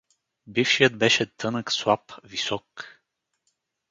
Бившият 0.47 0.97
беше 0.97 1.25
тънък, 1.25 1.71
слаб, 1.71 2.01
висок. 2.23 2.87